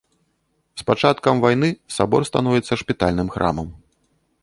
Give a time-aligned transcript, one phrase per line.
[0.81, 1.69] З пачаткам вайны
[1.99, 3.67] сабор становіцца шпітальным храмам.